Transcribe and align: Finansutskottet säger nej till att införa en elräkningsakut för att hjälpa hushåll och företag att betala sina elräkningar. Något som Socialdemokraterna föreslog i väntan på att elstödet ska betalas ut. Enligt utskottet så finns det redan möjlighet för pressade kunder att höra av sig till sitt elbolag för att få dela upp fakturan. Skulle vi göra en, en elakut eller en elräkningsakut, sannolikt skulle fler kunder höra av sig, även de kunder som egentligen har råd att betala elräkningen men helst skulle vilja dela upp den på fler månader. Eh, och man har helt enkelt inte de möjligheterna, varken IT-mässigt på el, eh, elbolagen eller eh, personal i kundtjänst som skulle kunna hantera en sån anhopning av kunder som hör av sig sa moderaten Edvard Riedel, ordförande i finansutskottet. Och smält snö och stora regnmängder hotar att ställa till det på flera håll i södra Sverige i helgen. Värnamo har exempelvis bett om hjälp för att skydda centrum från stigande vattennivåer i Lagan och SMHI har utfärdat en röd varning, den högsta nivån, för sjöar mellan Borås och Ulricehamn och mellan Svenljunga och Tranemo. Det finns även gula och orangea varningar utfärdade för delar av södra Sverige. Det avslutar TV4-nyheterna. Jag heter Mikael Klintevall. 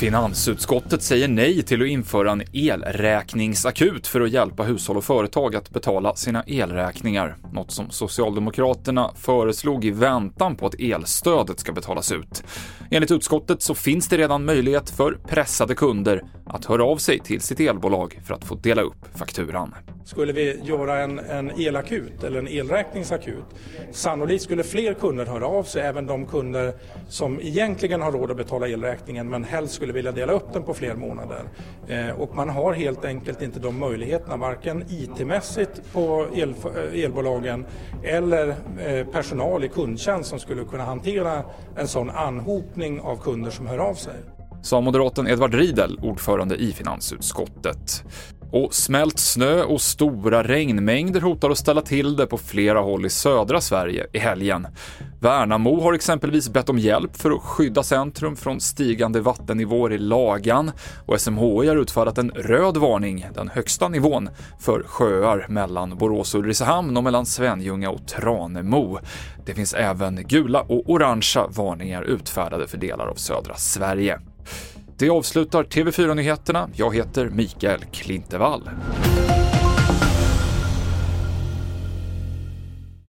Finansutskottet 0.00 1.02
säger 1.02 1.28
nej 1.28 1.62
till 1.62 1.82
att 1.82 1.88
införa 1.88 2.32
en 2.32 2.42
elräkningsakut 2.52 4.06
för 4.06 4.20
att 4.20 4.30
hjälpa 4.30 4.62
hushåll 4.62 4.96
och 4.96 5.04
företag 5.04 5.56
att 5.56 5.70
betala 5.70 6.14
sina 6.14 6.42
elräkningar. 6.46 7.36
Något 7.52 7.70
som 7.70 7.90
Socialdemokraterna 7.90 9.10
föreslog 9.14 9.84
i 9.84 9.90
väntan 9.90 10.56
på 10.56 10.66
att 10.66 10.74
elstödet 10.80 11.60
ska 11.60 11.72
betalas 11.72 12.12
ut. 12.12 12.44
Enligt 12.90 13.10
utskottet 13.10 13.62
så 13.62 13.74
finns 13.74 14.08
det 14.08 14.18
redan 14.18 14.44
möjlighet 14.44 14.90
för 14.90 15.18
pressade 15.28 15.74
kunder 15.74 16.22
att 16.46 16.64
höra 16.64 16.84
av 16.84 16.96
sig 16.96 17.18
till 17.18 17.40
sitt 17.40 17.60
elbolag 17.60 18.20
för 18.24 18.34
att 18.34 18.44
få 18.44 18.54
dela 18.54 18.82
upp 18.82 19.18
fakturan. 19.18 19.74
Skulle 20.06 20.32
vi 20.32 20.60
göra 20.62 20.98
en, 20.98 21.18
en 21.18 21.60
elakut 21.60 22.24
eller 22.24 22.38
en 22.38 22.48
elräkningsakut, 22.48 23.44
sannolikt 23.90 24.42
skulle 24.42 24.62
fler 24.62 24.94
kunder 24.94 25.26
höra 25.26 25.46
av 25.46 25.62
sig, 25.62 25.82
även 25.82 26.06
de 26.06 26.26
kunder 26.26 26.72
som 27.08 27.40
egentligen 27.40 28.02
har 28.02 28.12
råd 28.12 28.30
att 28.30 28.36
betala 28.36 28.68
elräkningen 28.68 29.28
men 29.28 29.44
helst 29.44 29.74
skulle 29.74 29.92
vilja 29.92 30.12
dela 30.12 30.32
upp 30.32 30.52
den 30.52 30.62
på 30.62 30.74
fler 30.74 30.94
månader. 30.94 31.42
Eh, 31.88 32.20
och 32.20 32.36
man 32.36 32.48
har 32.48 32.72
helt 32.72 33.04
enkelt 33.04 33.42
inte 33.42 33.60
de 33.60 33.78
möjligheterna, 33.78 34.36
varken 34.36 34.84
IT-mässigt 34.88 35.92
på 35.92 36.26
el, 36.34 36.54
eh, 36.76 37.04
elbolagen 37.04 37.66
eller 38.02 38.48
eh, 38.86 39.06
personal 39.06 39.64
i 39.64 39.68
kundtjänst 39.68 40.30
som 40.30 40.38
skulle 40.38 40.64
kunna 40.64 40.84
hantera 40.84 41.42
en 41.76 41.88
sån 41.88 42.10
anhopning 42.10 43.00
av 43.00 43.16
kunder 43.16 43.50
som 43.50 43.66
hör 43.66 43.78
av 43.78 43.94
sig 43.94 44.14
sa 44.66 44.80
moderaten 44.80 45.28
Edvard 45.28 45.54
Riedel, 45.54 45.98
ordförande 46.02 46.56
i 46.56 46.72
finansutskottet. 46.72 48.04
Och 48.52 48.74
smält 48.74 49.18
snö 49.18 49.62
och 49.62 49.80
stora 49.80 50.42
regnmängder 50.42 51.20
hotar 51.20 51.50
att 51.50 51.58
ställa 51.58 51.82
till 51.82 52.16
det 52.16 52.26
på 52.26 52.38
flera 52.38 52.80
håll 52.80 53.06
i 53.06 53.10
södra 53.10 53.60
Sverige 53.60 54.06
i 54.12 54.18
helgen. 54.18 54.66
Värnamo 55.20 55.80
har 55.80 55.92
exempelvis 55.92 56.48
bett 56.48 56.68
om 56.68 56.78
hjälp 56.78 57.16
för 57.16 57.30
att 57.30 57.42
skydda 57.42 57.82
centrum 57.82 58.36
från 58.36 58.60
stigande 58.60 59.20
vattennivåer 59.20 59.92
i 59.92 59.98
Lagan 59.98 60.70
och 61.06 61.20
SMHI 61.20 61.68
har 61.68 61.76
utfärdat 61.76 62.18
en 62.18 62.30
röd 62.30 62.76
varning, 62.76 63.26
den 63.34 63.48
högsta 63.48 63.88
nivån, 63.88 64.28
för 64.60 64.82
sjöar 64.82 65.46
mellan 65.48 65.98
Borås 65.98 66.34
och 66.34 66.40
Ulricehamn 66.40 66.96
och 66.96 67.04
mellan 67.04 67.26
Svenljunga 67.26 67.90
och 67.90 68.06
Tranemo. 68.06 68.98
Det 69.46 69.54
finns 69.54 69.74
även 69.74 70.16
gula 70.28 70.60
och 70.60 70.90
orangea 70.90 71.46
varningar 71.46 72.02
utfärdade 72.02 72.66
för 72.66 72.78
delar 72.78 73.06
av 73.06 73.14
södra 73.14 73.54
Sverige. 73.54 74.20
Det 74.98 75.10
avslutar 75.10 75.64
TV4-nyheterna. 75.64 76.68
Jag 76.74 76.94
heter 76.94 77.28
Mikael 77.28 77.80
Klintevall. 77.92 78.70